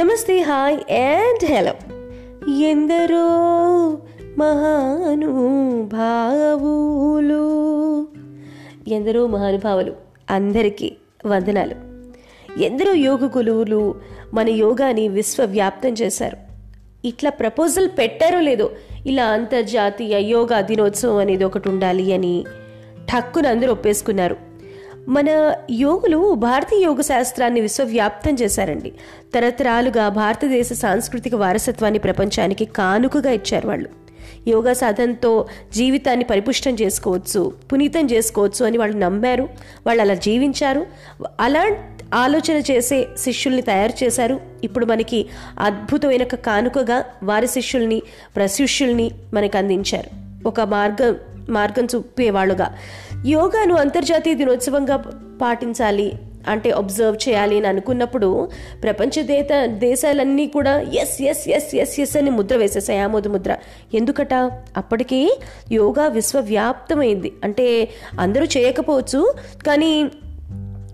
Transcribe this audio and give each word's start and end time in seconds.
నమస్తే 0.00 0.40
hi 0.40 0.92
and 0.92 1.52
hello. 1.52 1.74
ఎందరో 2.52 3.26
మహానుభావులు. 4.38 5.28
ఎందరో 8.88 9.26
మహానుభావులు 9.26 9.92
అందరికీ 10.30 10.92
వందనాలు. 11.26 11.74
ఎందరో 12.60 12.92
యోగ 12.92 13.26
గురువులు 13.26 13.94
మన 14.34 14.48
యోగాని 14.48 15.08
విశ్వవ్యాప్తం 15.08 15.88
చేశారు. 15.88 16.36
ఇట్లా 17.04 17.30
ప్రపోజల్ 17.30 17.88
పెట్టారో 17.88 18.40
లేదో 18.40 18.70
ఇలా 19.06 19.24
అంతర్జాతీయ 19.24 20.20
యోగా 20.20 20.60
దినోత్సవం 20.60 21.16
అనేది 21.16 21.44
ఒకటి 21.44 21.68
ఉండాలి 21.68 22.12
అని 22.12 22.44
ఠక్కున 23.04 23.46
అందరూ 23.46 23.72
ఒప్పేసుకున్నారు. 23.72 24.49
మన 25.08 25.54
యోగులు 25.70 26.34
భారతీయ 26.34 26.84
యోగ 26.84 27.00
శాస్త్రాన్ని 27.00 27.60
విశ్వవ్యాప్తం 27.60 28.34
చేశారండి. 28.34 28.92
తరతరాలుగా 29.34 30.08
భారతదేశ 30.08 30.72
సాంస్కృతిక 30.72 31.34
వారసత్వాన్ని 31.34 31.98
ప్రపంచానికి 31.98 32.64
కానుకగా 32.64 33.30
ఇచ్చారు 33.30 33.68
వాళ్ళు. 33.68 33.88
యోగా 34.48 34.72
సాధనతో 34.72 35.46
జీవితాన్ని 35.74 36.24
పరిపుష్టం 36.24 36.74
చేసుకోవచ్చు 36.74 37.52
పునీతం 37.72 38.06
చేసుకోవచ్చు 38.06 38.66
అని 38.66 38.78
వాళ్ళు 38.78 38.98
నమ్మారు 38.98 39.48
వాళ్ళు 39.86 40.02
అలా 40.02 40.14
జీవించారు. 40.14 40.86
అలా 41.40 41.76
ఆలోచన 42.14 42.62
చేసే 42.70 43.06
శిష్యుల్ని 43.18 43.62
తయారు 43.62 44.04
చేశారు. 44.04 44.40
ఇప్పుడు 44.64 44.86
మనకి 44.86 45.26
అద్భుతమైన 45.58 46.22
కానుకగా 46.22 47.04
వారి 47.22 47.46
శిష్యుల్ని 47.46 48.02
ప్రశిష్యుల్ని 48.36 49.10
మనకు 49.34 49.58
అందించారు. 49.58 50.10
ఒక 50.48 50.60
మార్గం 50.60 51.16
మార్గం 51.50 51.88
చూపేవాళ్ళుగా 51.94 52.74
యోగాను 53.26 53.74
అంతర్జాతీయ 53.74 54.34
దినోత్సవంగా 54.34 54.96
పాటించాలి 55.42 56.12
అంటే 56.48 56.70
అబ్జర్వ్ 56.70 57.28
చేయాలి 57.28 57.56
అని 57.56 57.66
అనుకున్నప్పుడు 57.66 58.48
ప్రపంచ 58.82 59.22
దేత 59.22 59.66
దేశాలన్నీ 59.66 60.46
కూడా 60.46 60.80
S 60.80 61.22
S 61.22 61.48
S 61.48 61.74
S 61.74 62.00
S 62.00 62.16
అని 62.16 62.30
ముద్ర 62.30 62.56
వేసేసాయి. 62.56 63.00
ఆమోద 63.00 63.28
ముద్ర. 63.28 63.56
ఎందుకట? 63.94 64.34
అప్పటికి 64.76 65.40
యోగా 65.72 66.06
విశ్వవ్యాప్తమైంది. 66.06 67.32
అంటే 67.44 67.88
అందరూ 68.20 68.44
చేయకపోవచ్చు 68.44 69.34
కానీ 69.66 70.10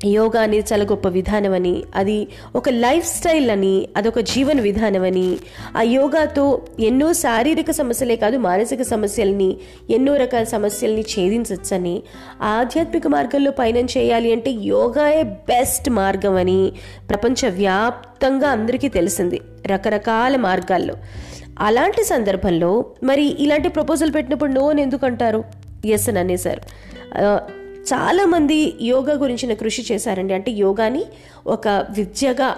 యోగా 0.08 0.42
అనేది 0.42 0.66
చాలా 0.72 0.84
గొప్ప 0.84 1.08
విధానం 1.08 1.52
అని 1.52 1.82
అది 1.94 2.28
ఒక 2.56 2.68
లైఫ్ 2.68 3.06
స్టైల్ 3.06 3.50
అని 3.50 3.88
అదొక 3.96 4.20
జీవన 4.20 4.60
విధానం 4.60 5.02
అని 5.02 5.36
ఆ 5.76 5.82
యోగాతో 5.82 6.62
ఎన్నో 6.80 7.12
శారీరక 7.12 7.70
సమస్యలే 7.70 8.16
కాదు 8.16 8.36
మానసిక 8.36 8.82
సమస్యల్ని 8.82 9.56
ఎన్నో 9.90 10.16
రకాల 10.16 10.44
సమస్యల్ని 10.44 11.00
ఛేదించవచ్చని 11.02 12.02
ఆధ్యాత్మిక 12.42 13.06
మార్గంలో 13.06 13.50
పయనం 13.50 13.84
చేయాలి 13.84 14.32
అంటే 14.32 14.50
యోగాయే 14.50 15.22
బెస్ట్ 15.22 15.90
మార్గం 15.90 16.36
అని 16.36 16.72
ప్రపంచవ్యాప్తంగా 17.08 18.48
అందరికీ 18.48 18.88
తెలిసింది 18.88 19.40
రకరకాల 19.66 20.36
మార్గాల్లో. 20.36 20.94
అలాంటి 21.58 22.04
సందర్భంలో 22.04 22.84
మరి 23.02 23.42
ఇలాంటి 23.42 23.68
ప్రపోజల్ 23.68 24.14
పెట్టినప్పుడు 24.14 24.52
నో 24.52 24.70
అని 24.70 24.82
ఎందుకు 24.82 25.06
అంటారు? 25.06 25.44
ఎస్ 25.86 26.08
అని 26.08 26.18
అనేసారు 26.18 26.62
చాలామంది 27.92 28.74
యోగా 28.82 29.14
గురించిన 29.14 29.54
కృషి 29.54 29.94
చేశారండి. 29.94 30.34
అంటే 30.34 30.52
యోగాని 30.52 31.04
ఒక 31.46 31.68
విద్యగా 31.68 32.56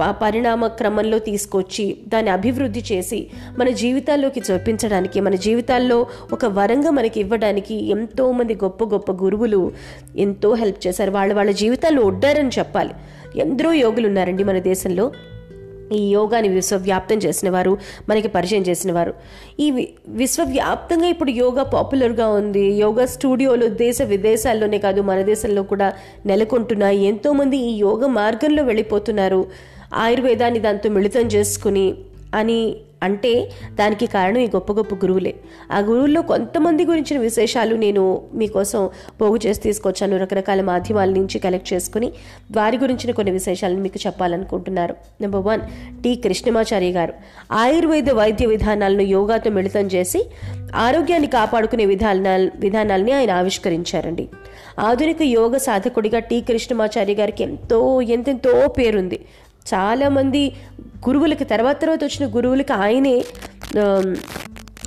ప- 0.00 0.14
పరిణామ 0.22 0.66
క్రమంలో 0.66 1.18
తీసుకొచ్చి 1.18 1.96
దాన్ని 2.08 2.30
అభివృద్ధి 2.30 2.82
చేసి 2.92 3.26
మన 3.58 3.68
జీవితాల్లోకి 3.68 4.42
చొప్పించడానికి 4.52 5.20
మన 5.20 5.34
జీవితాల్లో 5.34 6.06
ఒక 6.32 6.44
వరంగా 6.44 6.90
మనకి 6.90 7.20
ఇవ్వడానికి 7.20 7.90
ఎంతోమంది 7.90 8.54
గొప్ప 8.54 8.84
గొప్ప 8.84 9.12
గురువులు 9.12 9.72
ఎంతో 10.16 10.54
హెల్ప్ 10.54 10.86
చేశారు. 10.86 11.10
వాళ్ళ 11.10 11.32
వాళ్ళ 11.32 11.50
జీవితాల్లో 11.50 12.02
ఒడ్డారని 12.02 12.50
చెప్పాలి. 12.58 12.90
ఎందరో 13.40 13.72
యోగులు 13.72 14.06
ఉన్నారండి 14.08 14.44
మన 14.44 14.58
దేశంలో. 14.58 15.12
ఈ 15.92 16.10
యోగాని 16.10 16.48
విశ్వవ్యాప్తం 16.48 17.16
చేసిన 17.18 17.50
వారు 17.50 17.78
మనకి 18.08 18.28
పరిచయం 18.28 18.62
చేసిన 18.62 18.92
వారు 18.92 19.14
ఈ 19.60 19.70
వి- 19.70 19.86
విశ్వవ్యాప్తంగా 20.08 21.06
ఇప్పుడు 21.06 21.30
యోగా 21.30 21.62
పాపులర్గా 21.62 22.28
ఉంది. 22.28 22.66
యోగా 22.72 23.06
స్టూడియోలు 23.06 23.66
దేశ 23.66 24.02
విదేశాల్లోనే 24.02 24.78
కాదు 24.78 25.00
మన 25.00 25.22
దేశంలో 25.22 25.62
కూడా 25.62 25.92
నెలకొంటున్నాయి. 26.26 27.04
ఎంతోమంది 27.04 27.56
ఈ 27.56 27.76
యోగ 27.76 28.06
మార్గంలో 28.06 28.62
వెళ్ళిపోతున్నారు. 28.62 29.46
ఆయుర్వేదాన్ని 29.94 30.60
దాంతో 30.60 30.90
మిళితం 30.90 31.20
చేసుకుని 31.20 31.94
అని 32.34 32.76
అంటే 33.02 33.50
దానికి 33.74 34.06
కారణం 34.06 34.38
ఈ 34.38 34.46
గొప్ప 34.46 34.72
గొప్ప 34.72 34.94
గురువులే. 34.94 35.34
ఆ 35.72 35.78
గురువుల్లో 35.78 36.22
కొంతమంది 36.22 36.84
గురించిన 36.84 37.20
విశేషాలు 37.20 37.76
నేను 37.76 38.22
మీకోసం 38.34 38.90
పోగు 39.20 39.38
చేసి 39.46 39.60
తీసుకొచ్చాను. 39.60 40.16
రకరకాల 40.16 40.60
మాధ్యమాల 40.60 41.10
నుంచి 41.10 41.38
కలెక్ట్ 41.38 41.72
చేసుకుని 41.72 42.12
వారి 42.56 42.78
గురించిన 42.78 43.10
కొన్ని 43.10 43.30
విశేషాలను 43.30 43.80
మీకు 43.80 43.98
చెప్పాలనుకుంటున్నారు. 44.06 44.96
Number 45.20 45.46
one 45.46 45.60
T. 46.02 46.14
కృష్ణమాచార్య 46.14 46.90
గారు. 46.90 47.12
ఆయుర్వేద 47.52 48.10
వైద్య 48.10 48.46
విధానాలను 48.46 49.02
యోగాతో 49.02 49.50
మిళితం 49.50 49.86
చేసి 49.86 50.30
ఆరోగ్యాన్ని 50.74 51.28
కాపాడుకునే 51.28 51.84
విధానాల 51.84 52.50
విధానాల్ని 52.56 53.12
ఆయన 53.12 53.30
ఆవిష్కరించారండి. 53.30 54.28
ఆధునిక 54.78 55.22
యోగ 55.22 55.56
సాధకుడిగా 55.56 56.18
టి. 56.18 56.40
కృష్ణమాచార్య 56.40 57.14
గారికి 57.14 57.42
ఎంతో 57.42 58.00
ఎంతెంతో 58.00 58.68
పేరుంది. 58.68 59.20
చాలామంది 59.74 60.52
గురువులకి 61.08 61.44
తర్వాత 61.44 61.82
తర్వాత 61.82 62.04
వచ్చిన 62.04 62.36
గురువులకి 62.36 62.72
ఆయనే 62.72 63.24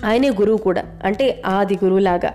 ఆయనే 0.05 0.29
గురువు 0.29 0.57
కూడా. 0.57 0.83
అంటే 1.03 1.41
ఆది 1.45 1.75
గురువులాగా. 1.83 2.31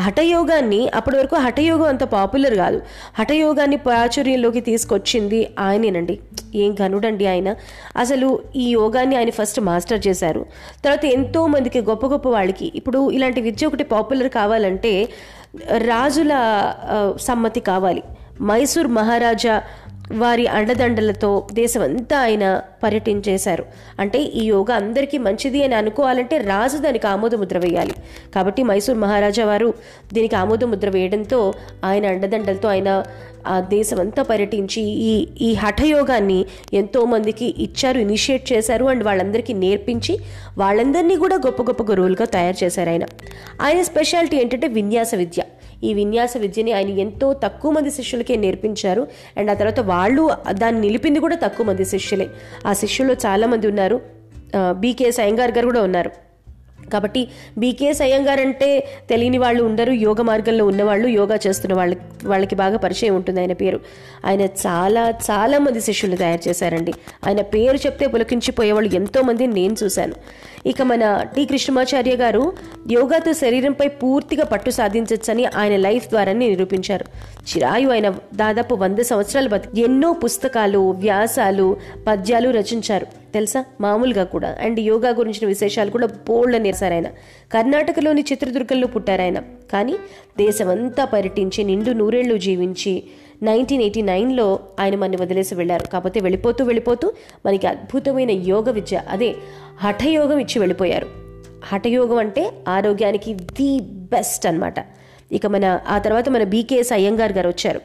హఠయోగాన్ని 0.00 0.88
అప్పటి 0.88 1.16
వరకు 1.16 1.36
హఠయోగం 1.36 1.88
అంత 1.88 2.04
పాపులర్ 2.04 2.54
కాదు. 2.54 2.82
హఠయోగాన్ని 3.18 3.76
ప్రాచుర్యంలోకి 3.76 4.60
తీసుకొచ్చింది 4.60 5.54
ఆయనేనండి. 5.58 6.20
ఏం 6.54 6.74
కనుడండి 6.74 7.26
ఆయన. 7.26 7.54
అసలు 7.96 8.42
ఈ 8.56 8.70
యోగాన్ని 8.70 9.16
ఆయన 9.16 9.30
ఫస్ట్ 9.30 9.60
మాస్టర్ 9.60 10.06
చేశారు. 10.08 10.46
తర్వాత 10.84 11.04
ఎంతో 11.04 11.46
మందికి 11.46 11.80
గొప్ప 11.80 12.06
గొప్ప 12.06 12.28
వాళ్ళకి. 12.28 12.72
ఇప్పుడు 12.74 13.10
ఇలాంటి 13.10 13.40
విద్య 13.40 13.66
ఒకటి 13.66 13.84
పాపులర్ 13.84 14.28
కావాలంటే 14.28 15.08
రాజుల 15.78 16.32
సమ్మతి 17.20 17.60
కావాలి. 17.60 18.02
మైసూర్ 18.42 18.86
మహారాజా 18.86 19.62
వారి 20.12 20.46
అండదండలతో 20.46 21.46
దేశమంతా 21.52 22.18
ఆయన 22.18 22.62
పర్యటించేశారు. 22.82 23.64
అంటే 23.98 24.22
ఈ 24.22 24.44
యోగా 24.44 24.74
అందరికీ 24.74 25.18
మంచిది 25.18 25.64
అని 25.64 25.74
అనుకోవాలంటే 25.74 26.38
రాజు 26.38 26.76
దానికి 26.76 27.06
ఆమోదముద్ర 27.06 27.58
వేయాలి. 27.58 27.94
కాబట్టి 28.34 28.62
మైసూర్ 28.62 28.98
మహారాజా 28.98 29.44
వారు 29.44 29.74
దీనికి 30.12 30.36
ఆమోదముద్ర 30.36 30.88
వేయడంతో 30.88 31.54
ఆయన 31.84 32.06
అండదండలతో 32.06 32.68
ఆయన 32.68 33.04
ఆ 33.46 33.60
దేశమంతా 33.60 34.22
పర్యటించి 34.22 34.82
ఈ 34.82 35.28
ఈ 35.40 35.54
హఠయోగాన్ని 35.54 36.44
ఎంతోమందికి 36.72 37.54
ఇచ్చారు 37.58 37.98
ఇనిషియేట్ 37.98 38.52
చేశారు 38.52 38.84
అండ్ 38.84 39.04
వాళ్ళందరికీ 39.04 39.52
నేర్పించి 39.52 40.18
వాళ్ళందరినీ 40.58 41.16
కూడా 41.16 41.36
గొప్ప 41.36 41.62
గొప్ప 41.62 41.82
గురువులుగా 41.82 42.24
తయారు 42.24 42.64
చేశారు 42.64 42.90
ఆయన. 42.90 43.02
ఆయన 43.60 43.82
స్పెషాలిటీ 43.82 44.36
ఏంటంటే 44.36 44.68
విన్యాస 44.68 45.14
విద్య. 45.14 45.42
ఈ 45.84 45.94
విన్యాస 45.94 46.36
విద్యని 46.36 46.72
ఆయన 46.78 46.90
ఎంతో 47.06 47.28
తక్కువ 47.44 47.70
మంది 47.76 47.90
శిష్యులకే 47.90 48.36
నేర్పించారు. 48.44 49.02
అండ్ 49.36 49.50
ఆ 49.50 49.54
తర్వాత 49.54 49.80
వాళ్ళు 49.92 50.24
దాన్ని 50.52 50.80
నిలిపింది 50.80 51.20
కూడా 51.20 51.38
తక్కువ 51.44 51.66
మంది 51.66 51.84
శిష్యులే. 51.94 52.28
ఆ 52.66 52.72
శిష్యుల్లో 52.82 53.16
చాలామంది 53.26 53.66
ఉన్నారు. 53.66 53.98
బీకేఎస్ 54.82 55.20
అయ్యంగార్ 55.20 55.52
గారు 55.56 55.66
కూడా 55.66 55.82
ఉన్నారు. 55.88 56.10
కాబట్టి 56.92 57.20
బీకేఎస్ 57.58 58.00
అయ్యంగార్ 58.02 58.40
అంటే 58.40 58.68
తెలియని 59.10 59.38
వాళ్ళు 59.38 59.62
ఉండరు. 59.68 59.92
యోగ 60.06 60.22
మార్గంలో 60.22 60.64
ఉన్నవాళ్ళు 60.66 61.06
యోగా 61.08 61.36
చేస్తున్న 61.46 61.74
వాళ్ళకి 61.76 62.26
వాళ్ళకి 62.26 62.54
బాగా 62.62 62.76
పరిచయం 62.76 63.14
ఉంటుంది 63.16 63.40
ఆయన 63.40 63.54
పేరు. 63.62 63.80
ఆయన 64.26 64.42
చాలా 64.66 65.04
చాలా 65.30 65.58
మంది 65.58 65.80
శిష్యులు 65.80 66.16
తయారు 66.16 66.48
చేశారండి. 66.48 66.92
ఆయన 67.26 67.40
పేరు 67.54 67.78
చెప్తే 67.86 68.06
పులకించిపోయేవాళ్ళు 68.06 68.90
ఎంతోమంది 68.94 69.46
నేను 69.46 69.76
చూశాను. 69.82 70.14
ఇక 70.66 70.82
మన 70.82 71.22
టి 71.22 71.44
కృష్ణమాచార్య 71.44 72.16
గారు 72.16 72.52
యోగాతో 72.90 73.32
శరీరంపై 73.32 73.88
పూర్తిగా 73.88 74.44
పట్టు 74.44 74.70
సాధించవచ్చని 74.70 75.46
ఆయన 75.46 75.76
లైఫ్ 75.76 76.08
ద్వారానే 76.08 76.48
నిరూపించారు. 76.48 77.04
చిరాయు 77.42 77.88
ఆయన 77.88 78.14
దాదాపు 78.34 78.74
వంద 78.74 78.98
సంవత్సరాలు 78.98 79.48
బతి 79.48 79.80
ఎన్నో 79.80 80.12
పుస్తకాలు 80.12 80.78
వ్యాసాలు 80.78 81.76
పద్యాలు 82.06 82.50
రచించారు. 82.50 83.06
తెలుసా? 83.34 83.64
మామూలుగా 83.80 84.24
కూడా. 84.24 84.56
అండ్ 84.60 84.80
యోగా 84.80 85.08
గురించిన 85.08 85.48
విశేషాలు 85.48 85.90
కూడా 85.90 86.06
బోల్డ్ 86.06 86.62
నేర్సారు 86.62 86.94
ఆయన. 86.94 87.06
కర్ణాటకలోని 87.52 88.24
చిత్రదుర్గంలో 88.32 88.86
పుట్టారు 88.86 89.22
ఆయన. 89.22 89.38
కానీ 89.72 89.96
దేశమంతా 90.38 91.04
పర్యటించి 91.04 91.64
నిండు 91.64 91.90
నూరేళ్ళు 91.90 92.36
జీవించి 92.36 93.02
నైన్టీన్ 93.42 93.82
ఎయిటీ 93.82 94.02
నైన్లో 94.02 94.58
ఆయన 94.80 94.94
మన 94.94 95.12
వదిలేసి 95.20 95.54
వెళ్ళారు. 95.54 95.86
కాకపోతే 95.86 96.20
వెళ్ళిపోతూ 96.20 96.64
వెళ్ళిపోతూ 96.64 97.12
మనకి 97.46 97.66
అద్భుతమైన 97.66 98.30
యోగ 98.30 98.70
విద్య. 98.70 99.02
అదే 99.10 99.34
హఠయోగం 99.82 100.38
ఇచ్చి 100.38 100.58
వెళ్ళిపోయారు. 100.58 101.06
హఠయోగం 101.72 102.16
అంటే 102.16 102.42
ఆరోగ్యానికి 102.68 103.34
ది 103.34 103.80
బెస్ట్ 104.12 104.46
అన్నమాట. 104.46 104.74
ఇక 105.32 105.46
మన 105.46 105.80
ఆ 105.88 105.98
తర్వాత 105.98 106.28
మన 106.28 106.44
బీకేఎస్ 106.44 106.92
అయ్యంగార్ 106.92 107.32
గారు 107.32 107.48
వచ్చారు. 107.48 107.80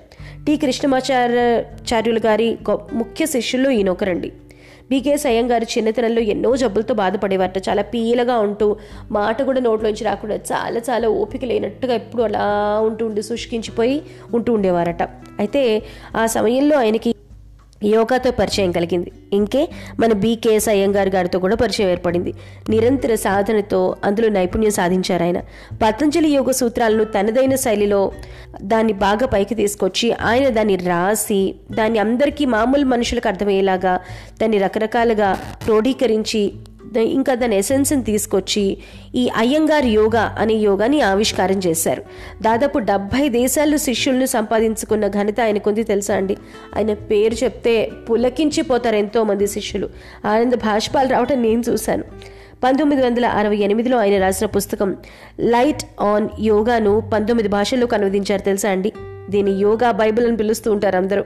టి 0.46 0.58
కృష్ణమాచార్యులు 0.58 2.22
గారి 2.26 2.58
ముఖ్య 2.94 3.26
శిష్యుల్లో 3.26 3.72
ఈయన 3.72 3.90
ఒకరండి 3.90 4.32
బీకేఎస్ 4.90 5.26
అయ్యంగారు 5.28 5.64
చిన్నతనంలో 5.64 6.22
ఎన్నో 6.34 6.56
జబ్బులతో 6.56 6.94
బాధపడేవారట. 6.94 7.58
చాలా 7.70 7.82
పీలగా 7.82 8.38
ఉంటూ 8.40 8.68
మాట 9.12 9.42
కూడా 9.42 9.60
నోట్లోంచి 9.60 10.04
రాకుండా 10.04 10.36
చాలా 10.52 10.82
చాలా 10.90 11.08
ఓపిక 11.08 11.46
లేనట్టుగా 11.46 11.94
ఎప్పుడు 11.94 12.24
అలా 12.24 12.46
ఉంటూ 12.88 13.06
ఉండి 13.06 13.22
శుష్కించిపోయి 13.22 14.02
ఉంటూ 14.34 14.54
ఉండేవారట. 14.54 15.04
అయితే 15.40 15.84
ఆ 16.18 16.26
సమయంలో 16.26 16.78
ఆయనకి 16.78 17.16
యోగాతో 17.84 18.32
పరిచయం 18.32 18.72
కలిగింది. 18.72 19.12
ఇంకే 19.34 19.70
మన 20.00 20.14
బీకేఎస్ 20.14 20.70
అయ్యంగార్ 20.70 21.10
గారితో 21.10 21.40
కూడా 21.40 21.56
పరిచయం 21.56 21.90
ఏర్పడింది. 21.90 22.34
నిరంతర 22.70 23.16
సాధనతో 23.16 23.96
అందులో 24.04 24.30
నైపుణ్యం 24.30 24.72
సాధించారు 24.72 25.24
ఆయన. 25.24 25.42
పతంజలి 25.82 26.30
యోగ 26.30 26.52
సూత్రాలను 26.52 27.04
తనదైన 27.04 27.56
శైలిలో 27.56 28.12
దాన్ని 28.62 28.94
బాగా 28.94 29.28
పైకి 29.28 29.56
తీసుకొచ్చి 29.56 30.12
ఆయన 30.12 30.50
దాన్ని 30.50 30.76
రాసి 30.76 31.56
దాన్ని 31.72 32.00
అందరికీ 32.00 32.46
మామూలు 32.46 32.86
మనుషులకు 32.86 33.28
అర్థమయ్యేలాగా 33.28 34.00
దాన్ని 34.42 34.58
రకరకాలుగా 34.58 35.38
క్రోడీకరించి 35.64 36.54
ఇంకా 36.98 37.36
దాని 37.36 37.58
ఎసెన్స్ని 37.58 38.04
తీసుకొచ్చి 38.04 38.78
ఈ 39.16 39.30
అయ్యంగార్ 39.38 39.86
యోగా 39.86 40.36
అనే 40.40 40.54
యోగాని 40.54 41.02
ఆవిష్కారం 41.02 41.62
చేశారు. 41.68 42.04
దాదాపు 42.42 42.80
డెబ్భై 42.80 43.30
దేశాల్లో 43.30 43.78
శిష్యులను 43.78 44.26
సంపాదించుకున్న 44.26 45.08
ఘనత 45.08 45.42
ఆయనకుంది 45.42 45.84
తెలుసా 45.84 46.16
అండి? 46.16 46.38
ఆయన 46.78 46.94
పేరు 46.94 47.34
చెప్తే 47.34 47.92
పులకించిపోతారు 48.10 48.96
ఎంతోమంది 48.96 49.48
శిష్యులు. 49.48 49.90
ఆనంద 50.26 50.54
భాష్పాలు 50.54 51.10
రావటం 51.10 51.42
నేను 51.42 51.64
చూశాను. 51.70 52.04
పంతొమ్మిది 52.64 53.02
వందల 53.02 53.26
అరవై 53.26 53.58
ఎనిమిదిలో 53.58 53.98
ఆయన 53.98 54.22
రాసిన 54.22 54.48
పుస్తకం 54.48 54.96
లైట్ 55.40 56.02
ఆన్ 56.02 56.30
యోగాను 56.40 57.00
పంతొమ్మిది 57.14 57.50
భాషల్లోకి 57.50 57.96
అనువదించారు 57.96 58.42
తెలుసా 58.42 58.70
అండి? 58.70 58.92
దీని 59.30 59.52
యోగా 59.52 59.92
బైబిల్ 59.92 60.28
అని 60.28 60.38
పిలుస్తూ 60.38 60.72
ఉంటారు 60.72 60.98
అందరూ. 60.98 61.24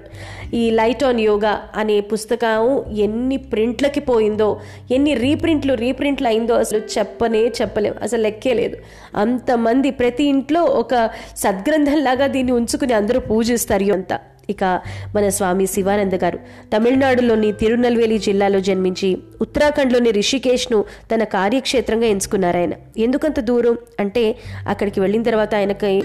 ఈ 0.54 0.70
లైట్ 0.70 1.04
ఆన్ 1.04 1.20
యోగా 1.20 1.62
అనే 1.76 2.00
పుస్తకం 2.00 2.84
ఎన్ని 2.98 3.38
ప్రింట్లకి 3.38 4.00
పోయిందో 4.00 4.60
ఎన్ని 4.92 5.14
రీప్రింట్లు 5.14 5.74
రీప్రింట్లు 5.74 6.28
అయిందో 6.28 6.54
అసలు 6.54 6.82
చెప్పనే 6.98 7.48
చెప్పలేం 7.62 7.94
అసలు 8.02 8.22
లెక్కే 8.22 8.54
లేదు. 8.54 8.78
అంతమంది 9.16 9.92
ప్రతి 9.92 10.24
ఇంట్లో 10.24 10.64
ఒక 10.64 11.10
సద్గ్రంథంలాగా 11.38 12.28
దీన్ని 12.28 12.52
ఉంచుకుని 12.52 12.94
అందరూ 12.94 13.20
పూజిస్తారు 13.20 13.94
అంతా 13.94 14.20
ఇక 14.50 14.64
మన 15.16 15.30
స్వామి 15.30 15.66
శివానంద 15.66 16.14
గారు 16.14 16.40
తమిళనాడులోని 16.74 17.52
తిరునల్వేలి 17.52 18.20
జిల్లాలో 18.20 18.60
జన్మించి 18.60 19.18
ఉత్తరాఖండ్లోని 19.42 20.12
రిషికేష్ను 20.12 20.86
తన 21.12 21.24
కార్యక్షేత్రంగా 21.24 22.08
ఎంచుకున్నారు 22.08 22.58
ఆయన. 22.58 22.74
ఎందుకంత 22.98 23.40
దూరం? 23.40 23.78
అంటే 24.00 24.36
అక్కడికి 24.68 25.00
వెళ్ళిన 25.00 25.24
తర్వాత 25.24 25.56
ఆయనకి 25.56 26.04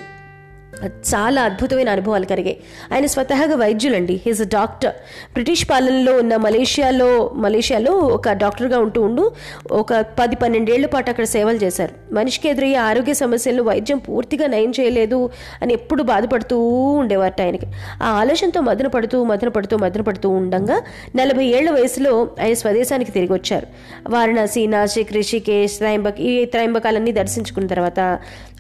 చాలా 0.86 1.42
అద్భుతమైన 1.42 1.88
అనుభవాలు 1.88 2.24
కలిగాయి. 2.24 2.60
ఆయన 2.92 3.06
స్వతహాగా 3.06 3.56
వైద్యులండి. 3.56 4.20
హీజ్ 4.26 4.42
అ 4.42 4.44
డాక్టర్ 4.44 4.92
బ్రిటిష్ 5.32 5.70
పాలనలో 5.70 6.16
ఉన్న 6.16 6.36
మలేషియాలో 6.36 7.30
మలేషియాలో 7.34 7.92
ఒక 7.92 8.32
డాక్టర్గా 8.32 8.78
ఉంటూ 8.78 9.02
ఉండు 9.02 9.32
ఒక 9.72 9.94
పది 9.94 10.36
పన్నెండేళ్ళ 10.36 10.86
పాటు 10.86 11.10
అక్కడ 11.10 11.24
సేవలు 11.24 11.56
చేశారు. 11.56 12.14
మనిషికి 12.14 12.48
ఎదురయ్యే 12.48 12.76
ఆరోగ్య 12.76 13.14
సమస్యలను 13.14 13.62
వైద్యం 13.62 13.98
పూర్తిగా 13.98 14.46
నయం 14.46 14.72
చేయలేదు 14.80 15.30
అని 15.62 15.72
ఎప్పుడు 15.74 16.02
బాధపడుతూ 16.02 16.58
ఉండేవారట 16.72 17.40
ఆయనకి. 17.40 17.66
ఆ 18.02 18.06
ఆలోచనతో 18.06 18.60
మదన 18.60 18.86
పడుతూ 18.86 19.24
మదన 19.24 19.48
పడుతూ 19.48 19.76
మదన 19.76 20.00
పడుతూ 20.00 20.28
ఉండగా 20.28 20.82
నలభై 21.16 21.44
ఏళ్ళ 21.44 21.70
వయసులో 21.70 22.28
ఆయన 22.40 22.54
స్వదేశానికి 22.54 23.12
తిరిగి 23.12 23.32
వచ్చారు. 23.32 23.66
వారణాసి 24.08 24.66
నాసిక్ 24.66 25.12
రిషికేశ్ 25.12 25.76
త్రయంబక్ 25.76 26.20
ఈ 26.20 26.44
త్రయంబకాలన్నీ 26.44 27.12
దర్శించుకున్న 27.12 27.66
తర్వాత 27.66 28.00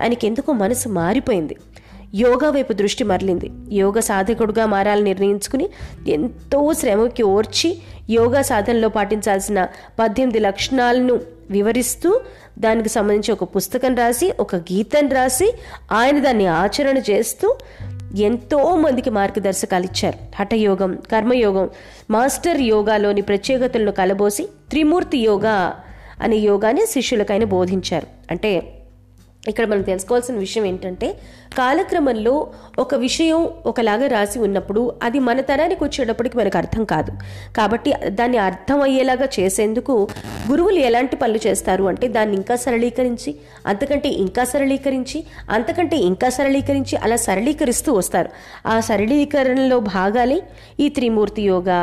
ఆయనకి 0.02 0.26
ఎందుకో 0.26 0.52
మనసు 0.52 0.88
మారిపోయింది. 0.88 1.56
యోగా 2.14 2.50
వైపు 2.50 2.72
దృష్టి 2.72 3.04
మరలింది. 3.04 3.50
యోగ 3.72 3.98
సాధకుడుగా 3.98 4.66
మారాలని 4.66 5.04
నిర్ణయించుకుని 5.04 5.68
ఎంతో 6.08 6.72
శ్రమకి 6.72 7.22
ఓర్చి 7.22 7.78
యోగా 8.10 8.42
సాధనలో 8.42 8.88
పాటించాల్సిన 8.88 9.68
పద్దెనిమిది 9.98 10.38
లక్షణాలను 10.38 11.20
వివరిస్తూ 11.50 12.20
దానికి 12.58 12.88
సంబంధించి 12.88 13.32
ఒక 13.32 13.44
పుస్తకం 13.44 13.94
రాసి 13.94 14.32
ఒక 14.40 14.56
గీతం 14.56 15.08
రాసి 15.08 15.52
ఆయన 15.92 16.18
దాన్ని 16.18 16.46
ఆచరణ 16.46 16.98
చేస్తూ 16.98 17.56
ఎంతో 18.16 18.74
మందికి 18.74 19.10
మార్గదర్శకాలు 19.10 19.84
ఇచ్చారు. 19.84 20.18
హఠయోగం 20.38 20.98
కర్మయోగం 21.12 21.70
మాస్టర్ 22.10 22.60
యోగాలోని 22.60 23.20
ప్రత్యేకతలను 23.20 23.92
కలబోసి 23.92 24.48
త్రిమూర్తి 24.70 25.18
యోగా 25.18 25.74
అనే 26.22 26.36
యోగాని 26.36 26.86
శిష్యులకైన 26.86 27.44
బోధించారు. 27.44 28.06
అంటే 28.30 28.77
ఇక్కడ 29.48 29.66
మనం 29.66 29.82
తెలుసుకోవాల్సిన 29.82 30.36
విషయం 30.36 30.64
ఏంటంటే 30.64 31.08
కాలక్రమంలో 31.58 32.34
ఒక 32.78 32.94
విషయం 32.94 33.48
ఒకలాగా 33.66 34.06
రాసి 34.06 34.38
ఉన్నప్పుడు 34.38 34.92
అది 35.02 35.18
మన 35.18 35.40
తరానికి 35.40 35.84
వచ్చేటప్పటికి 35.84 36.38
మనకు 36.38 36.58
అర్థం 36.58 36.84
కాదు. 36.84 37.12
కాబట్టి 37.56 37.92
దాన్ని 38.08 38.38
అర్థం 38.38 38.80
అయ్యేలాగా 38.80 39.28
చేసేందుకు 39.40 40.08
గురువులు 40.50 40.78
ఎలాంటి 40.78 41.16
పనులు 41.16 41.40
చేస్తారు 41.46 41.84
అంటే 41.84 42.08
దాన్ని 42.08 42.36
ఇంకా 42.36 42.56
సరళీకరించి 42.56 43.32
అంతకంటే 43.66 44.08
ఇంకా 44.08 44.44
సరళీకరించి 44.44 45.24
అంతకంటే 45.50 45.96
ఇంకా 45.96 46.28
సరళీకరించి 46.28 46.96
అలా 46.96 47.16
సరళీకరిస్తూ 47.16 47.92
వస్తారు. 47.92 48.30
ఆ 48.66 48.80
సరళీకరణలో 48.80 49.80
భాగాలే 49.80 50.40
ఈ 50.80 50.88
త్రిమూర్తి 50.88 51.42
యోగా 51.42 51.80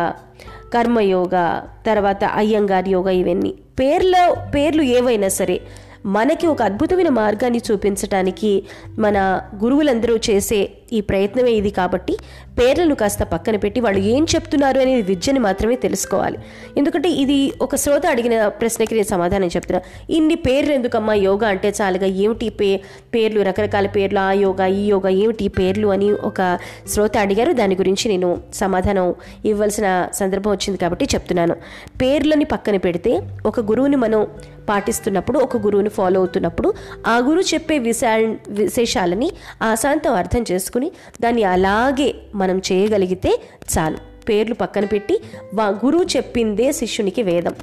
కర్మయోగ 0.73 1.61
తర్వాత 1.87 2.23
అయ్యంగార్ 2.23 2.87
యోగా 2.89 3.11
ఇవన్నీ. 3.11 3.53
పేర్ల 3.79 4.15
పేర్లు 4.55 4.83
ఏవైనా 4.97 5.27
సరే 5.27 5.61
మనకి 6.05 6.47
ఒక 6.47 6.61
అద్భుతమైన 6.61 7.09
మార్గాన్ని 7.09 7.61
చూపించటానికి 7.71 8.51
మన 8.99 9.17
గురువులందరూ 9.63 10.15
చేసే 10.17 10.59
ఈ 10.93 11.01
ప్రయత్నమే 11.01 11.51
ఇది 11.51 11.69
కాబట్టి 11.69 12.17
పేర్లను 12.59 12.95
కాస్త 12.95 13.23
పక్కన 13.23 13.55
పెట్టి 13.55 13.81
వాళ్ళు 13.81 13.99
ఏం 13.99 14.23
చెప్తున్నారు 14.23 14.79
అనేది 14.79 15.01
విద్యని 15.01 15.39
మాత్రమే 15.39 15.75
తెలుసుకోవాలి. 15.75 16.37
ఎందుకంటే 16.77 17.09
ఇది 17.09 17.53
ఒక 17.61 17.75
శ్రోత 17.75 18.05
అడిగిన 18.05 18.47
ప్రశ్నకి 18.47 18.95
నేను 18.95 19.07
సమాధానం 19.07 19.47
చెప్తున్నా. 19.47 19.81
ఇన్ని 20.09 20.35
పేర్లు 20.35 20.73
ఎందుకమ్మా 20.73 21.13
యోగా 21.13 21.47
అంటే 21.47 21.73
చాలుగా? 21.81 22.05
ఏమిటి 22.05 22.49
పే 22.49 22.81
పేర్లు? 23.15 23.41
రకరకాల 23.41 23.87
పేర్లు 23.87 24.19
ఆ 24.19 24.31
యోగా 24.31 24.65
ఈ 24.65 24.87
యోగా 24.87 25.09
ఏమిటి 25.09 25.45
ఈ 25.45 25.47
పేర్లు 25.47 25.87
అని 25.87 26.11
ఒక 26.11 26.59
శ్రోత 26.87 27.17
అడిగారు. 27.17 27.51
దాని 27.51 27.75
గురించి 27.75 28.09
నేను 28.09 28.41
సమాధానం 28.53 29.15
ఇవ్వాల్సిన 29.45 30.07
సందర్భం 30.13 30.51
వచ్చింది 30.51 30.77
కాబట్టి 30.77 31.05
చెప్తున్నాను. 31.05 31.55
పేర్లని 32.01 32.45
పక్కన 32.45 32.77
పెడితే 32.77 33.21
ఒక 33.45 33.59
గురువుని 33.59 33.95
మనం 33.95 34.27
పాటిస్తున్నప్పుడు 34.69 35.39
ఒక 35.39 35.57
గురువుని 35.57 35.89
ఫాలో 35.89 36.19
అవుతున్నప్పుడు 36.19 36.73
ఆ 37.07 37.17
గురువు 37.17 37.53
చెప్పే 37.53 37.77
విశా 37.77 38.15
విశేషాలని 38.49 39.31
ఆశాంతం 39.61 40.13
అర్థం 40.13 40.45
చేసుకుని 40.75 40.91
దాన్ని 41.21 41.43
అలాగే 41.43 42.09
మనం 42.35 42.57
చేయగలిగితే 42.71 43.31
చాలు. 43.73 43.97
పేర్లు 44.29 44.55
పక్కన 44.55 44.85
పెట్టి 44.85 45.15
వా 45.53 45.67
గురువు 45.85 46.05
చెప్పిందే 46.15 46.71
శిష్యునికి 46.71 47.23
వేదం. 47.23 47.55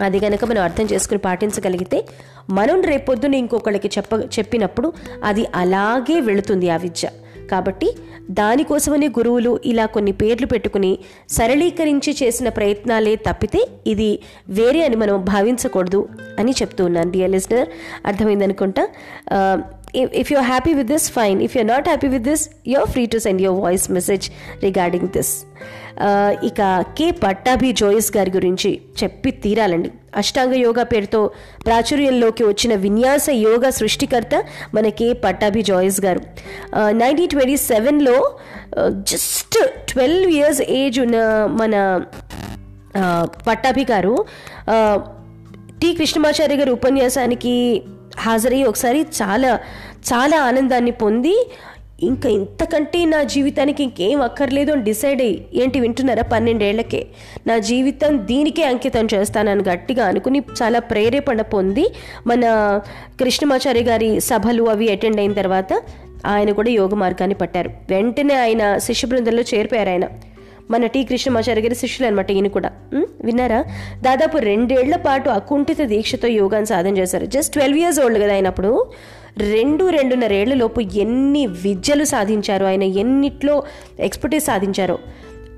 అది 0.00 0.18
కనుక 0.20 0.44
మనం 0.44 0.62
అర్థం 0.62 0.86
చేసుకుని 0.92 1.20
పాటించగలిగితే 1.26 1.98
మనం 2.50 2.80
రేపొద్దున 2.82 3.34
ఇంకొకళ్ళకి 3.34 3.88
చెప్ప 3.88 4.12
చెప్పినప్పుడు 4.38 4.92
అది 5.24 5.44
అలాగే 5.54 6.20
వెళుతుంది 6.20 6.70
ఆ 6.70 6.76
విద్య. 6.76 7.08
కాబట్టి 7.50 7.88
దానికోసమని 8.30 9.08
గురువులు 9.08 9.50
ఇలా 9.64 9.86
కొన్ని 9.86 10.12
పేర్లు 10.12 10.46
పెట్టుకుని 10.46 10.98
సరళీకరించి 11.28 12.12
చేసిన 12.22 12.48
ప్రయత్నాలే 12.48 13.12
తప్పితే 13.16 13.60
ఇది 13.86 14.08
వేరే 14.48 14.80
అని 14.84 14.96
మనం 14.96 15.24
భావించకూడదు 15.24 16.00
అని 16.38 16.52
చెప్తూ 16.52 16.84
ఉన్నాను. 16.84 17.10
Dear 17.10 17.30
listener 17.30 17.68
అర్థమైందనుకుంటా? 18.06 18.84
If 20.20 20.30
you're 20.32 20.46
happy 20.52 20.72
with 20.74 20.90
this 20.94 21.08
fine 21.10 21.38
if 21.46 21.56
you're 21.56 21.68
not 21.74 21.88
happy 21.88 22.08
with 22.14 22.26
this 22.30 22.44
you're 22.66 22.88
free 22.94 23.04
to 23.06 23.18
send 23.18 23.42
your 23.42 23.60
voice 23.66 23.86
message 23.90 24.26
regarding 24.62 25.08
this 25.08 25.34
ఇక 26.48 26.60
కే 26.98 27.06
పట్టాభి 27.22 27.70
జోయిస్ 27.72 28.16
గారి 28.16 28.30
గురించి 28.30 28.70
చెప్పి 29.02 29.30
తీరాలండి. 29.44 29.90
అష్టాంగ 30.16 30.54
యోగా 30.64 30.82
పేరుతో 30.82 31.20
ప్రాచుర్యంలోకి 31.66 32.44
వచ్చిన 32.44 32.74
విన్యాస 32.74 33.26
యోగా 33.46 33.70
సృష్టికర్త 33.70 34.34
మన 34.74 34.88
కే 34.88 35.08
పట్టాభి 35.24 35.62
జోయిస్ 35.62 36.00
గారు. 36.00 36.20
నైన్టీన్ 37.02 37.32
ట్వంటీ 37.34 37.56
సెవెన్లో 37.56 38.16
జస్ట్ 39.12 39.58
ట్వెల్వ్ 39.92 40.30
ఇయర్స్ 40.30 40.62
ఏజ్ 40.80 40.98
ఉన్న 41.00 41.16
మన 41.60 41.74
uh, 43.00 43.24
పట్టాభి 43.48 43.84
గారు 43.92 44.14
uh, 44.74 44.96
టి 45.80 45.88
కృష్ణమాచార్య 45.94 46.56
గారి 46.56 46.70
ఉపన్యాసానికి 46.70 47.54
హాజరయ్యి 48.18 48.64
ఒకసారి 48.64 49.00
చాలా 49.00 49.58
చాలా 50.12 50.40
ఆనందాన్ని 50.40 50.90
పొంది 50.90 51.50
ఇంకా 52.02 52.28
ఇంతకంటే 52.28 53.04
నా 53.04 53.22
జీవితానికి 53.22 53.82
ఇంకేం 53.82 54.22
అక్కర్లేదు 54.22 54.72
అని 54.72 54.82
డిసైడ్ 54.82 55.22
అయ్యి 55.22 55.46
ఏంటి 55.54 55.80
వింటున్నారా 55.80 56.22
పన్నెండేళ్ళకే? 56.22 57.06
నా 57.46 57.58
జీవితం 57.58 58.26
దీనికే 58.26 58.62
అంకితం 58.62 59.08
చేస్తానని 59.14 59.62
గట్టిగా 59.68 60.06
అనుకుని 60.06 60.42
చాలా 60.62 60.78
ప్రేరేపణ 60.78 61.42
పొంది 61.42 61.92
మన 62.26 62.40
కృష్ణమాచార్య 63.20 63.80
గారి 63.80 64.20
సభలు 64.20 64.62
అవి 64.62 64.92
అటెండ్ 64.92 65.20
అయిన 65.20 65.32
తర్వాత 65.32 65.82
ఆయన 66.26 66.52
కూడా 66.52 66.70
యోగ 66.70 66.94
మార్గాన్ని 66.94 67.34
పట్టారు. 67.34 67.70
వెంటనే 67.90 68.34
ఆయన 68.34 68.78
శిష్య 68.78 69.08
బృందంలో 69.08 69.42
చేరిపోయారు 69.42 69.88
ఆయన. 69.88 70.04
మన 70.70 70.86
టీ 70.86 71.04
కృష్ణమాచార్య 71.04 71.62
గారి 71.62 71.74
శిష్యులు 71.74 72.10
అనమాట 72.10 72.30
ఈయన 72.30 72.46
కూడా. 72.46 72.70
విన్నారా? 73.24 73.64
దాదాపు 74.02 74.38
రెండేళ్ళ 74.38 74.96
పాటు 74.96 75.30
అకుంఠిత 75.30 75.82
దీక్షతో 75.82 76.28
యోగాన్ని 76.28 76.66
సాధన 76.66 76.98
చేశారు. 76.98 77.26
జస్ట్ 77.26 77.52
ట్వెల్వ్ 77.52 77.78
ఇయర్స్ 77.78 78.00
ఓల్డ్ 78.00 78.22
కదా 78.22 78.32
ఆయన 78.32 78.46
అప్పుడు. 78.46 78.86
రెండు 79.38 79.84
రెండున్నరేళ్ళ 79.88 80.54
లోపు 80.54 80.80
ఎన్ని 80.80 81.46
విద్యలు 81.46 82.04
సాధించారు? 82.04 82.64
ఆయన 82.64 82.82
ఎన్నిట్లో 82.82 83.62
ఎక్స్పర్టీస్ 84.00 84.44
సాధించారు? 84.44 84.98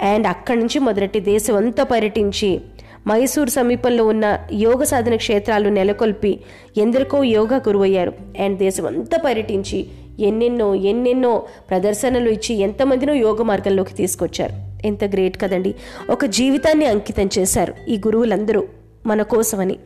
అండ్ 0.02 0.26
అక్కడి 0.26 0.58
నుంచి 0.58 0.78
మొదలెట్టి 0.78 1.20
దేశం 1.20 1.56
అంతా 1.56 1.84
పర్యటించి 1.84 2.60
మైసూర్ 3.08 3.50
సమీపంలో 3.50 4.06
ఉన్న 4.06 4.38
యోగ 4.52 4.82
సాధన 4.82 5.16
క్షేత్రాలు 5.16 5.68
నెలకొల్పి 5.68 6.40
ఎందరికో 6.78 7.22
యోగా 7.22 7.56
గురువయ్యారు. 7.56 8.12
అండ్ 8.40 8.58
దేశం 8.58 8.86
అంతా 8.86 9.18
పర్యటించి 9.18 9.86
ఎన్నెన్నో 10.20 10.74
ఎన్నెన్నో 10.74 11.42
ప్రదర్శనలు 11.70 12.30
ఇచ్చి 12.30 12.56
ఎంతమందినో 12.56 13.14
యోగ 13.14 13.42
మార్గంలోకి 13.42 13.94
తీసుకొచ్చారు. 13.94 14.67
ఎంత 14.84 15.04
గ్రేట్ 15.04 15.40
కదండి. 15.42 15.74
ఒక 16.10 16.24
జీవితాన్ని 16.24 16.86
అంకితం 16.86 17.28
చేశారు 17.38 17.74
ఈ 17.88 17.96
గురువులందరూ 17.96 18.68
మన 19.06 19.22
కోసమని. 19.22 19.78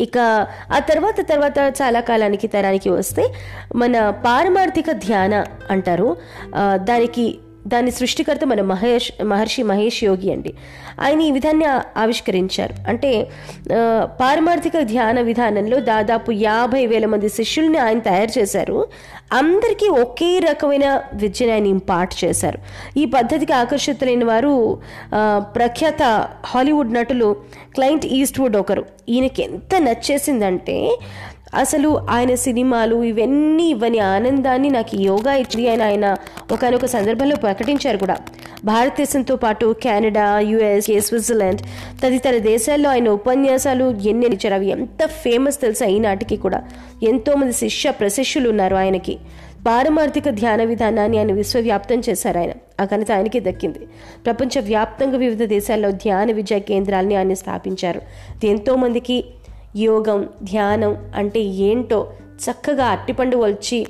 ఇక 0.00 0.18
ఆ 0.72 0.78
తర్వాత 0.78 1.28
తర్వాత 1.28 1.74
చాలా 1.82 2.00
కాలానికి 2.00 2.46
తరానికి 2.46 2.90
వస్తే 2.90 3.34
మన 3.76 4.10
పారమార్థిక 4.10 4.90
ధ్యాన 4.90 5.44
అంటారు. 5.70 6.16
దానికి 6.74 7.38
దాని 7.66 7.90
సృష్టికర్త 7.90 8.44
మన 8.44 8.60
మహేష్ 8.60 9.22
మహర్షి 9.22 9.62
మహేష్ 9.62 10.04
యోగి 10.04 10.32
అండి. 10.32 10.54
ఆయన 11.00 11.20
ఈ 11.20 11.30
విధాన్ని 11.30 11.64
ఆవిష్కరించారు. 11.98 12.74
అంటే 12.88 13.30
పారమార్థిక 14.04 14.78
ధ్యాన 14.80 15.20
విధానంలో 15.20 15.80
దాదాపు 15.80 16.32
యాభై 16.32 16.86
వేల 16.86 17.06
మంది 17.06 17.28
శిష్యుల్ని 17.28 17.78
ఆయన 17.78 17.98
తయారు 17.98 18.38
చేశారు. 18.38 18.88
అందరికీ 19.32 19.88
ఒకే 19.88 20.38
రకమైన 20.38 21.02
విద్యను 21.14 21.52
ఆయన 21.52 21.66
ఇంపార్ట్ 21.66 22.24
చేశారు. 22.24 22.58
ఈ 22.98 23.04
పద్ధతికి 23.04 23.52
ఆకర్షితులైన 23.52 24.24
వారు 24.24 24.78
ప్రఖ్యాత 25.40 26.28
హాలీవుడ్ 26.46 26.94
నటులు 26.94 27.36
క్లైంట్ 27.74 28.06
ఈస్ట్వుడ్ 28.06 28.56
ఒకరు. 28.56 28.86
ఈయనకి 29.08 29.42
ఎంత 29.42 29.80
నచ్చేసిందంటే 29.80 30.98
అసలు 31.54 31.98
ఆయన 32.10 32.34
సినిమాలు 32.34 33.02
ఇవన్నీ 33.02 33.70
ఇవ్వని 33.70 33.98
ఆనందాన్ని 33.98 34.70
నాకు 34.70 34.96
యోగా 34.96 35.34
ఇచ్చి 35.34 35.68
అని 35.68 35.82
ఆయన 35.82 36.16
ఒకనొక 36.52 36.86
సందర్భంలో 36.86 37.36
ప్రకటించారు 37.36 37.96
కూడా. 37.96 38.16
భారతదేశంతో 38.64 39.36
పాటు 39.36 39.74
కెనడా 39.82 40.40
యుఎస్ఏ 40.40 41.00
స్విట్జర్లాండ్ 41.00 41.60
తదితర 42.02 42.38
దేశాల్లో 42.38 42.90
ఆయన 42.90 43.08
ఉపన్యాసాలు 43.08 43.94
ఎన్ని 44.06 44.26
ఇచ్చారు. 44.26 44.54
అవి 44.54 44.68
ఎంత 44.68 45.06
ఫేమస్ 45.06 45.60
తెలుసా 45.60 45.86
ఈనాటికి 45.86 46.36
కూడా. 46.36 46.62
ఎంతోమంది 47.02 47.52
శిష్య 47.52 47.90
ప్రశిష్యులు 47.90 48.48
ఉన్నారు 48.48 48.76
ఆయనకి. 48.76 49.18
పారమార్థిక 49.66 50.28
ధ్యాన 50.28 50.64
విధానాన్ని 50.64 51.18
ఆయన 51.18 51.32
విశ్వవ్యాప్తం 51.32 52.02
చేశారు 52.08 52.38
ఆయన. 52.38 52.50
ఆ 52.80 52.84
ఘనత 52.84 53.12
ఆయనకి 53.12 53.40
దక్కింది. 53.40 53.78
ప్రపంచవ్యాప్తంగా 54.24 55.16
వివిధ 55.16 55.42
దేశాల్లో 55.42 55.90
ధ్యాన 55.90 56.32
విద్యా 56.32 56.58
కేంద్రాలని 56.58 57.14
ఆయన 57.14 57.32
స్థాపించారు. 57.32 58.00
ఎంతోమందికి 58.46 59.24
యోగం 59.76 60.28
ధ్యానం 60.42 61.12
అంటే 61.14 61.40
ఏంటో 61.40 62.12
చక్కగా 62.28 62.86
అట్టిపండు 62.86 63.36
వల్చి 63.36 63.86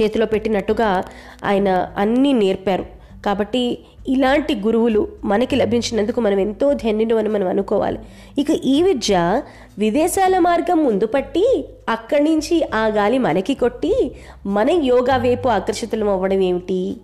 చేతిలో 0.00 0.26
పెట్టినట్టుగా 0.26 1.02
ఆయన 1.44 1.88
అన్నీ 1.96 2.32
నేర్పారు. 2.32 2.98
కాబట్టి 3.24 3.78
ఇలాంటి 4.08 4.54
గురువులు 4.54 5.08
మనకి 5.24 5.56
లభించినందుకు 5.56 6.20
మనం 6.20 6.40
ఎంతో 6.40 6.72
ధన్యుడు 6.72 7.14
అని 7.14 7.28
మనం 7.28 7.48
అనుకోవాలి. 7.48 7.98
ఇక 8.38 8.50
ఈ 8.50 8.82
విద్య 8.82 9.42
విదేశాల 9.78 10.38
మార్గం 10.38 10.84
ముందు 10.84 11.06
పట్టి 11.06 11.64
అక్కడి 11.88 12.24
నుంచి 12.24 12.62
ఆ 12.74 12.86
గాలి 12.86 13.18
మనకి 13.18 13.54
కొట్టి 13.54 14.12
మన 14.46 14.70
యోగా 14.70 15.16
వైపు 15.16 15.48
ఆకర్షితులం 15.48 16.08
అవ్వడం 16.08 16.40
ఏమిటి? 16.40 16.96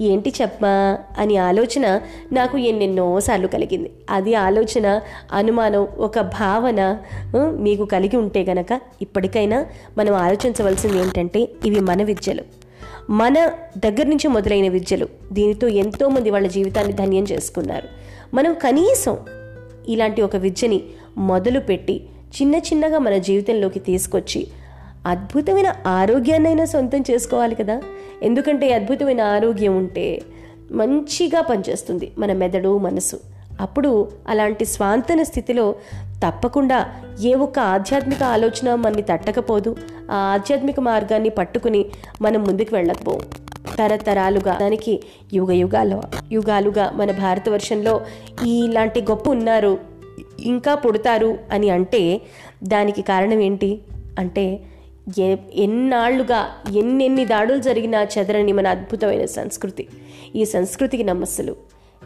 ఏంటి 0.00 0.32
చెప్పమా 0.42 0.98
అని 1.18 1.36
ఆలోచన 1.36 2.00
నాకు 2.32 2.58
ఎన్నెన్నోసార్లు 2.58 3.46
కలిగింది. 3.46 3.90
అది 4.10 4.34
ఆలోచన 4.34 5.00
అనుమానం 5.32 5.88
ఒక 5.98 6.20
భావన 6.20 6.98
మీకు 7.36 7.84
కలిగి 7.84 8.16
ఉంటే 8.16 8.44
గనక 8.44 8.80
ఇప్పటికైనా 9.02 9.66
మనం 9.98 10.14
ఆలోచించవలసింది 10.14 10.98
ఏంటంటే 10.98 11.48
ఇవి 11.66 11.80
మన 11.80 12.02
విద్యలు. 12.02 12.42
మన 13.10 13.52
దగ్గర 13.78 14.06
నుంచి 14.06 14.28
మొదలైన 14.28 14.68
విద్యలు. 14.68 15.08
దీనితో 15.32 15.68
ఎంతోమంది 15.68 16.30
వాళ్ళ 16.30 16.48
జీవితాన్ని 16.48 16.92
ధన్యం 16.92 17.24
చేసుకున్నారు. 17.24 17.88
మనం 18.34 18.54
కనీసం 18.54 19.18
ఇలాంటి 19.88 20.22
ఒక 20.22 20.36
విద్యని 20.36 20.82
మొదలుపెట్టి 21.16 22.04
చిన్న 22.42 22.54
చిన్నగా 22.54 22.98
మన 22.98 23.16
జీవితంలోకి 23.16 23.78
తీసుకొచ్చి 23.78 24.46
అద్భుతమైన 25.06 25.74
ఆరోగ్యాన్నైనా 25.86 26.64
సొంతం 26.64 27.04
చేసుకోవాలి 27.10 27.54
కదా? 27.54 27.82
ఎందుకంటే 28.22 28.72
అద్భుతమైన 28.72 29.20
ఆరోగ్యం 29.20 29.76
ఉంటే 29.76 30.22
మంచిగా 30.72 31.40
పనిచేస్తుంది 31.40 32.12
మన 32.18 32.32
మెదడు 32.32 32.78
మనసు. 32.78 33.20
అప్పుడు 33.60 34.08
అలాంటి 34.28 34.64
స్వాంతన 34.64 35.22
స్థితిలో 35.22 35.74
తప్పకుండా 36.26 36.86
ఏ 37.22 37.34
ఒక్క 37.34 37.58
ఆధ్యాత్మిక 37.58 38.22
ఆలోచన 38.22 38.74
మనని 38.74 39.02
తట్టకపోదు. 39.02 39.76
ఆ 40.10 40.14
ఆధ్యాత్మిక 40.14 40.80
మార్గాన్ని 40.80 41.28
పట్టుకుని 41.28 41.84
మనం 42.22 42.44
ముందుకు 42.44 42.74
వెళ్ళకపోవు. 42.74 43.20
తరతరాలుగా 43.76 44.58
దానికి 44.60 45.02
యుగ 45.32 45.52
యుగాలు 45.52 46.02
యుగాలుగా 46.32 46.92
మన 46.94 47.10
భారతవర్షంలో 47.10 48.00
ఇలాంటి 48.46 49.00
గొప్ప 49.00 49.30
ఉన్నారు 49.30 49.78
ఇంకా 50.40 50.74
పుడతారు 50.74 51.38
అని 51.52 51.70
అంటే 51.70 52.20
దానికి 52.64 53.02
కారణం 53.02 53.40
ఏంటి? 53.40 53.80
అంటే 54.18 54.60
ఎ 55.18 55.36
ఎన్నాళ్ళుగా 55.54 56.46
ఎన్నెన్ని 56.76 57.24
దాడులు 57.24 57.58
జరిగినా 57.58 58.02
చెదరని 58.02 58.52
మన 58.52 58.66
అద్భుతమైన 58.66 59.24
సంస్కృతి. 59.24 59.86
ఈ 60.36 60.44
సంస్కృతికి 60.44 61.04
నమస్సులు. 61.04 61.56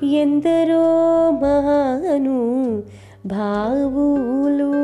ఎందరో 0.05 0.83
మహాను 1.31 2.83
భావులు. 3.27 4.75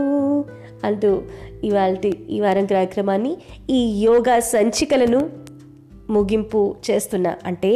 అంటూ 0.87 1.23
ఇవాళ 1.65 1.97
ఈ 2.31 2.41
వారం 2.41 2.67
కార్యక్రమాన్ని 2.67 3.37
ఈ 3.71 4.03
యోగా 4.03 4.41
సంచికలను 4.41 5.40
ముగింపు 6.11 6.61
చేస్తున్నా 6.87 7.33
అంటే 7.45 7.73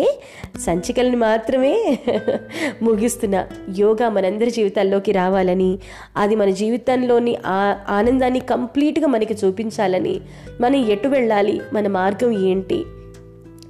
సంచికలను 0.67 1.19
మాత్రమే 1.19 1.73
ముగిస్తున్నా 2.85 3.41
యోగా 3.79 4.09
మనందరి 4.09 4.51
జీవితాల్లోకి 4.51 5.13
రావాలని 5.13 5.71
అది 6.17 6.37
మన 6.37 6.51
జీవితంలోని 6.57 7.35
ఆ 7.53 7.61
ఆనందాన్ని 7.91 8.43
కంప్లీట్గా 8.49 9.09
మనకి 9.09 9.37
చూపించాలని 9.43 10.17
మనం 10.61 10.81
ఎటు 10.89 11.09
వెళ్ళాలి 11.09 11.57
మన 11.73 11.89
మార్గం 11.93 12.33
ఏంటి 12.45 12.79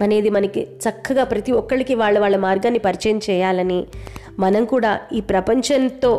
అనేది 0.02 0.30
మనకి 0.30 0.62
చక్కగా 0.84 1.24
ప్రతి 1.24 1.52
ఒక్కళ్ళకి 1.52 1.94
వాళ్ళ 1.94 2.16
వాళ్ళ 2.18 2.36
మార్గాన్ని 2.38 2.80
పరిచయం 2.80 3.18
చేయాలని 3.28 3.80
మనం 4.38 4.62
కూడా 4.64 4.92
ఈ 5.12 5.20
ప్రపంచంతో 5.30 6.12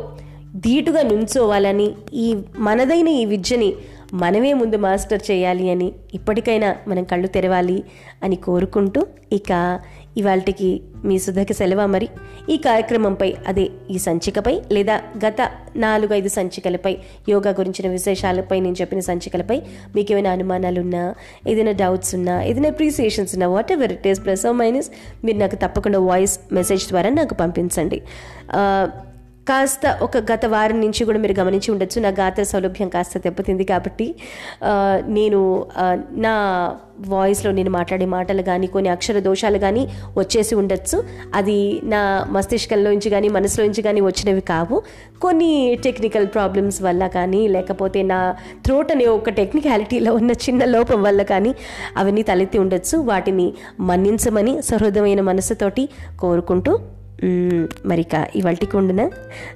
ధీటుగా 0.58 1.02
నుంచోవాలని 1.04 1.88
ఈ 2.18 2.28
మనదైన 2.60 3.10
ఈ 3.16 3.24
విద్యని 3.25 3.70
మనమే 4.15 4.53
ముందు 4.53 4.75
మాస్టర్ 4.75 5.22
చేయాలి 5.31 5.69
అని 5.69 5.91
ఇప్పటికైనా 6.13 6.75
మనం 6.88 7.03
కళ్ళు 7.03 7.27
తెరవాలి 7.27 7.84
అని 8.24 8.36
కోరుకుంటూ 8.36 9.07
ఇక 9.34 9.79
ఇవాళకి 10.17 10.81
మీ 11.05 11.19
సుధకి 11.19 11.53
సెలవు 11.53 11.88
మరి. 11.88 12.10
ఈ 12.50 12.57
కార్యక్రమంపై 12.57 13.34
అదే 13.48 13.69
ఈ 13.91 13.98
సంచికపై 13.98 14.62
లేదా 14.72 15.01
గత 15.27 15.51
నాలుగైదు 15.75 16.27
సంచికలపై 16.27 16.98
యోగా 17.29 17.50
గురించిన 17.50 17.91
విశేషాలపై 17.91 18.60
నేను 18.60 18.75
చెప్పిన 18.81 19.00
సంచికలపై 19.00 19.62
మీకు 19.95 20.12
ఏమైనా 20.12 20.31
అనుమానాలు 20.31 20.79
ఉన్నా 20.81 21.15
ఏదైనా 21.48 21.72
డౌట్స్ 21.72 22.15
ఉన్నా 22.15 22.43
ఏదైనా 22.43 22.69
అప్రిసియేషన్స్ 22.69 23.34
ఉన్నా 23.34 23.48
whatever 23.72 23.91
it 23.91 24.07
is 24.07 24.25
plus 24.25 24.45
minus 24.51 24.91
మీరు 25.25 25.38
నాకు 25.38 25.55
తప్పకుండా 25.55 26.00
వాయిస్ 26.00 26.39
మెసేజ్ 26.53 26.88
ద్వారా 26.88 27.10
నాకు 27.10 27.34
పంపించండి. 27.34 28.01
కాస్త 29.50 29.86
ఒక 30.02 30.18
గత 30.30 30.44
వారం 30.54 30.78
నుంచి 30.82 31.02
కూడా 31.08 31.20
మీరు 31.24 31.34
గమనించి 31.40 31.70
ఉండొచ్చు. 31.72 31.98
నా 32.02 32.10
గాత్ర 32.20 32.44
సౌలభ్యం 32.52 32.90
కాస్త 32.90 33.18
దెబ్బతింది 33.18 33.66
కాబట్టి 33.72 34.08
నేను 35.18 35.40
నా 36.25 36.34
వాయిస్లో 37.14 37.50
నేను 37.52 37.72
మాట్లాడే 37.75 38.08
మాటలు 38.14 38.42
కానీ 38.42 38.68
కొన్ని 38.68 38.90
అక్షర 38.90 39.20
దోషాలు 39.20 39.60
కానీ 39.66 39.84
వచ్చేసి 40.18 40.54
ఉండొచ్చు. 40.62 40.98
అది 41.36 41.58
నా 41.84 42.02
మస్తిష్కంలో 42.36 42.90
నుంచి 42.92 43.10
కానీ 43.10 43.30
మనసులోంచి 43.38 43.82
కానీ 43.82 44.02
వచ్చినవి 44.02 44.44
కావు. 44.52 44.80
కొన్ని 45.22 45.52
టెక్నికల్ 45.84 46.28
ప్రాబ్లమ్స్ 46.28 46.82
వల్ల 46.82 47.04
కానీ 47.18 47.44
లేకపోతే 47.48 48.02
నా 48.14 48.20
థ్రోట్ 48.66 48.92
అనే 48.92 49.08
ఒక 49.18 49.36
టెక్నికాలిటీలో 49.42 50.14
ఉన్న 50.22 50.32
చిన్న 50.48 50.64
లోపం 50.66 51.02
వల్ల 51.04 51.22
కానీ 51.34 51.54
అవన్నీ 51.98 52.25
తలెత్తి 52.32 52.58
ఉండొచ్చు. 52.66 52.98
వాటిని 53.12 53.48
మన్నించమని 53.80 54.56
సహృదమైన 54.62 55.22
మనసుతోటి 55.32 55.86
కోరుకుంటూ 56.20 56.95
మరిక 57.86 58.27
ఇవాళకి 58.36 58.77
ఉండిన? 58.77 59.10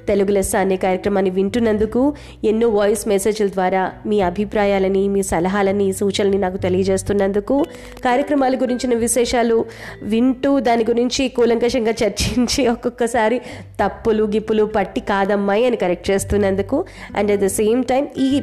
తెలుగు 0.07 0.31
లెస్స 0.31 0.55
అనే 0.55 0.75
కార్యక్రమాన్ని 0.75 1.31
వింటున్నందుకు 1.31 2.13
ఎన్నో 2.43 2.67
వాయిస్ 2.67 3.07
మెసేజ్ల 3.07 3.47
ద్వారా 3.47 3.91
మీ 4.05 4.21
అభిప్రాయాలని 4.21 5.07
మీ 5.07 5.23
సలహాలని 5.23 5.93
సూచనలని 5.93 6.37
నాకు 6.37 6.57
తెలియజేస్తున్నందుకు 6.57 7.65
కార్యక్రమాల 8.05 8.55
గురించిన 8.55 8.93
విశేషాలు 8.95 9.65
వింటూ 10.03 10.59
దాని 10.59 10.83
గురించి 10.83 11.27
కూలంకషంగా 11.27 11.93
చర్చించి 12.03 12.67
ఒక్కొక్కసారి 12.67 13.39
తప్పులు 13.83 14.23
గిప్పులు 14.23 14.63
పట్టి 14.63 15.01
కాదమ్మాయి 15.01 15.65
అని 15.65 15.77
కరెక్ట్ 15.77 16.11
చేస్తున్నందుకు 16.11 16.85
and 17.17 17.31
at 17.31 17.39
the 17.39 17.45
same 17.45 17.83
time 17.83 18.07
ఈ 18.17 18.41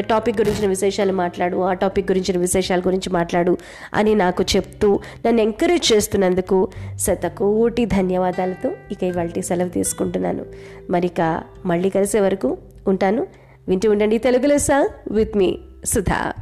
టాపిక్ 0.00 0.40
గురించిన 0.40 0.68
విశేషాలు 0.68 1.12
మాట్లాడు 1.12 1.56
ఆ 1.56 1.72
టాపిక్ 1.72 2.10
గురించిన 2.10 2.38
విశేషాల 2.38 2.80
గురించి 2.80 3.12
మాట్లాడు 3.12 3.56
అని 3.94 4.14
నాకు 4.14 4.44
చెప్తూ 4.56 5.00
నన్ను 5.26 5.42
ఎంకరేజ్ 5.42 5.92
చేస్తున్నందుకు 5.92 6.68
శతకోటి 6.96 7.86
ధన్యవాదాలతో 7.86 8.72
ఇక 8.92 9.02
ఇవాళ 9.02 9.40
సెలవు 9.40 9.68
తీసుకుంటున్నాను. 9.68 10.46
మరిక 10.90 11.42
మళ్ళీ 11.66 11.90
కలిసే 11.90 12.20
వరకు 12.20 12.58
ఉంటాను. 12.88 13.26
వింటూ 13.68 13.90
ఉండండి 13.90 14.18
తెలుగులో 14.18 14.58
సా 14.58 14.88
విత్ 15.10 15.36
మీ 15.36 15.58
సుధా. 15.84 16.32